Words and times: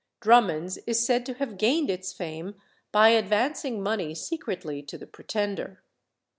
Drummond's 0.19 0.77
is 0.87 1.05
said 1.05 1.27
to 1.27 1.35
have 1.35 1.59
gained 1.59 1.87
its 1.91 2.11
fame 2.11 2.55
by 2.91 3.09
advancing 3.09 3.83
money 3.83 4.15
secretly 4.15 4.81
to 4.81 4.97
the 4.97 5.05
Pretender. 5.05 5.83